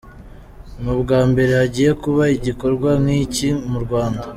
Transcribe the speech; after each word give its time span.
Ni 0.81 0.89
ubwa 0.95 1.19
mbere 1.31 1.51
hagiye 1.61 1.91
kuba 2.03 2.23
igikorwa 2.37 2.89
nk'iki 3.01 3.47
mu 3.69 3.79
Rwanda. 3.85 4.25